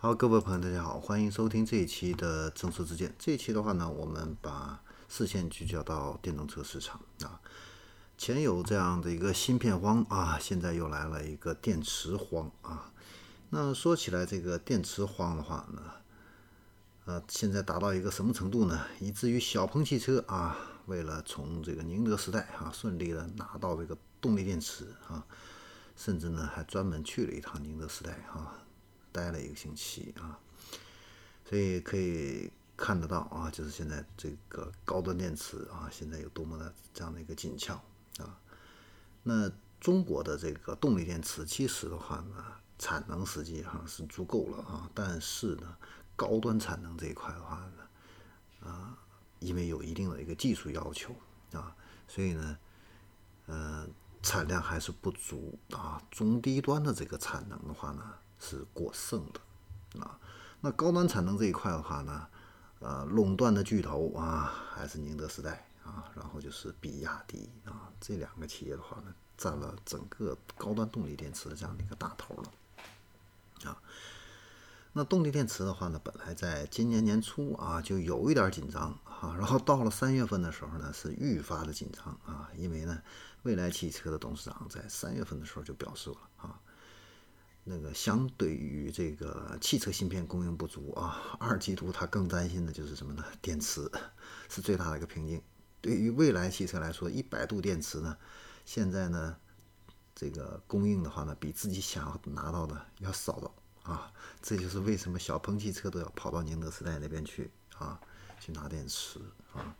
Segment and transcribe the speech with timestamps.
[0.00, 3.12] 好，各位朋友，大家好，欢迎收听这一期的正说之见。
[3.18, 7.40] 这一期的话呢，我们把视线聚焦到电动车市场啊。
[8.16, 12.92] 前有这样的一个芯片荒啊，现在又来了一个电池荒啊。
[13.50, 15.82] 那说起来，这个电池荒的话呢，
[17.06, 18.80] 呃，现在达到一个什么程度呢？
[19.00, 20.56] 以至于小鹏汽车啊，
[20.86, 25.26] 为了从这个宁德时代啊顺利的拿到这个动力电池啊，
[25.96, 28.54] 甚至呢还专门去了一趟宁德时代啊，
[29.18, 30.38] 待了一个星期啊。
[31.44, 37.74] 所以可以看得到啊，就是现在这个高端电池啊，现在有多么的这样的一个紧俏
[38.18, 38.38] 啊。
[39.22, 42.44] 那中国的这个动力电池，其实的话呢，
[42.78, 45.76] 产能实际上是足够了啊，但是呢，
[46.14, 48.98] 高端产能这一块的话呢，啊，
[49.40, 51.14] 因为有一定的一个技术要求
[51.52, 51.74] 啊，
[52.06, 52.58] 所以呢，
[53.46, 53.88] 呃，
[54.22, 56.02] 产量还是不足啊。
[56.10, 58.02] 中低端的这个产能的话呢，
[58.38, 60.18] 是过剩的啊。
[60.60, 62.26] 那高端产能这一块的话呢，
[62.80, 73.70] 呃，垄断的巨头啊，还是宁德时代啊，然后就是比亚迪啊，这两个企业的话呢，占了整个高端动力电池的这样的一个大头了。
[73.70, 73.80] 啊，
[74.92, 83.00] 那动力电池的话呢，本来在今年年初啊就有一点紧张啊，然后到了三月份的时候呢，是愈发的紧张啊，因为呢，
[83.42, 86.60] 蔚来汽车的董事长在三月份的时候就表示了啊，
[87.68, 93.24] 那个相对于这个汽车芯片供应不足啊，二季度他更担心的就是什么呢？
[93.40, 93.90] 电池
[94.48, 95.42] 是最大的一个瓶颈。
[95.80, 98.16] 对于未来汽车来说，一百度电池呢，
[98.64, 99.36] 现在呢。
[100.20, 103.48] 这个供应的话呢，比自己想要拿到的要少的
[103.84, 108.00] 啊，这就是为什么小鹏汽车都要跑到宁德时代那边去啊，
[108.40, 109.20] 去拿电池
[109.52, 109.76] 啊。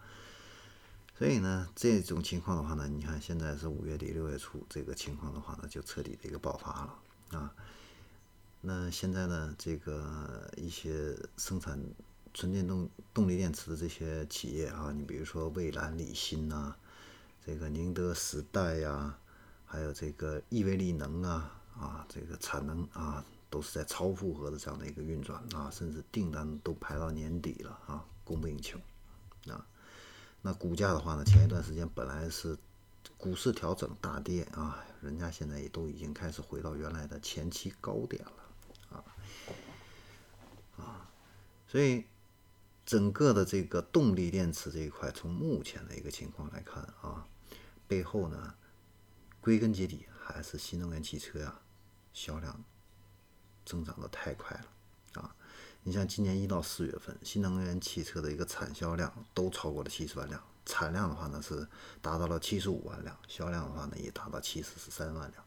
[1.18, 6.94] 所以呢，这种情况的话呢，你看现在是五月底六月初，这个情况的话呢，就彻底的一个爆发了
[7.30, 7.52] 啊。
[8.60, 11.78] 那现在呢，这个一些生产
[12.34, 16.74] 纯电动动力电池的这些企业啊，你比如说蔚蓝、理芯呐，
[17.44, 19.18] 这个宁德时代呀。
[19.70, 28.78] 还有这个亿威力能啊啊，这个产能啊都是在超负荷的这样的一个运转啊，甚至订单都排到年底了啊，供不应求
[29.46, 29.66] 啊。
[30.40, 32.56] 那股价的话呢，前一段时间本来是
[33.18, 39.04] 股市调整大跌啊，人家现在也都已经开始回到原来的前期高点了啊
[40.78, 41.10] 啊，
[41.66, 42.06] 所以
[42.86, 47.26] 整个的这个动力电池这一块，从目前的一个情况来看啊，
[47.86, 48.54] 背后呢。
[49.40, 51.60] 归根结底还是新能源汽车呀，
[52.12, 52.64] 销量
[53.64, 55.34] 增长的太快了啊！
[55.84, 61.66] 你像今年一到四月份，新能源汽车的一个产销量都超过了七十万辆，产量的话呢是
[62.00, 65.42] 达到了七十五万辆，销量的话呢也达到七十三万辆。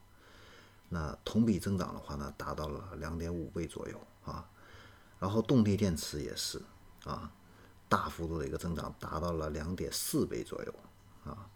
[0.89, 4.45] 那同比增长的话呢，达到了两点五倍左右啊。
[5.19, 6.61] 然后动力电池也是
[7.05, 7.31] 啊，
[7.87, 10.75] 大幅度的一个增长，达到了两点四倍左右
[11.23, 11.47] 啊。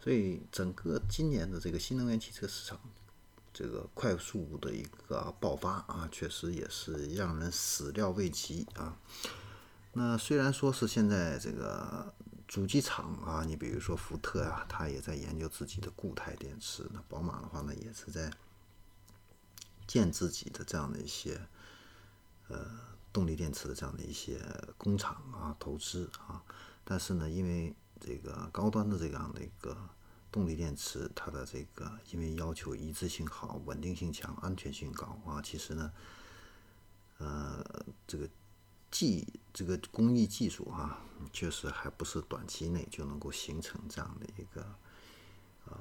[0.00, 2.80] 所以整个今年的这个新能源汽车市场，
[3.52, 8.96] 这个快速的一个爆发啊，确实也是让人始料未及啊。
[9.92, 12.12] 那虽然说是现在这个
[12.48, 16.88] 主机厂啊，你比如说福特啊，它也在研究自己的固态电池。
[16.92, 18.32] 那宝马的话呢，也是在
[19.86, 21.40] 建自己的这样的一些
[22.48, 22.64] 呃
[23.12, 24.40] 动力电池的这样的一些
[24.78, 26.42] 工厂啊，投资啊。
[26.84, 29.76] 但是呢，因为这个高端的这样的一个
[30.30, 35.92] 动力电池，它的这个因为要求一致性好、稳定性强、安全性高啊，其实呢，
[37.18, 38.28] 呃，这个
[38.90, 40.98] 技这个工艺技术啊，
[41.32, 44.66] 确实还不是短期内就能够形成这样的一个
[45.66, 45.78] 呃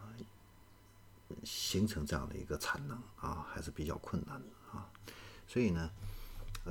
[1.44, 4.90] 形成这样的一个产能啊，还是比较困难的啊。
[5.48, 5.90] 所以呢，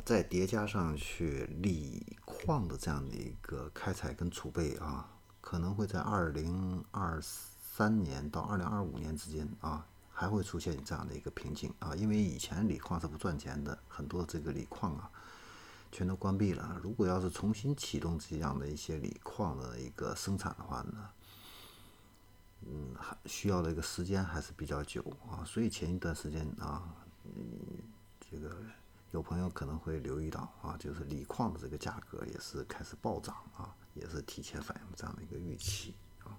[0.05, 5.09] 再叠加上去锂矿的这样的一个开采跟储备啊，
[5.41, 7.22] 可能会在二零二。
[7.77, 15.11] 三年到二零二五年之间啊，还会出现这样的一个瓶颈啊，因为以前锂矿是不赚钱的，很多这个锂矿啊，
[15.95, 16.77] 全都关闭了。
[16.83, 21.09] 如果要是重新启动这样的一些锂矿的一个生产的话呢，
[22.63, 25.01] 嗯，还需要的一个时间还是比较久
[25.31, 25.47] 啊。
[25.47, 26.83] 所以前一段时间啊，
[27.23, 27.79] 嗯，
[28.29, 28.57] 这个
[29.13, 35.95] 有朋友可能会留意到啊，就是锂矿的这个价格也是开始暴涨啊，也是提前反映这样的一个预期
[36.25, 36.35] 啊。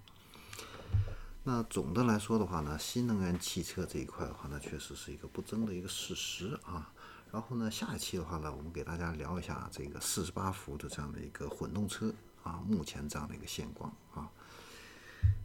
[1.44, 6.92] 那总的来说的话呢，新能源汽车这一块的话呢，确实是一个不争的一个事实啊。
[7.36, 12.10] 然后呢，下一期的话呢，我们给大家聊一下这个四十八伏的这样的一个混动车
[12.42, 14.26] 啊，目前这样的一个现状啊。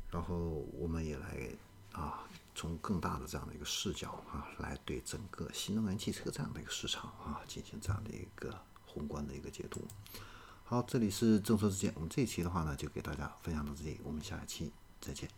[0.10, 1.50] 然后我们也来
[1.92, 2.24] 啊，
[2.56, 9.86] 从更大的这样的一个视角啊，来对整个新能源汽车这样的一个市场啊，进行这样的一个宏观的一个解读。
[10.64, 14.72] 好，这里是正说之见，我们这一期的话呢，就给大家分享到这里，我们下一期
[15.02, 15.30] 再见。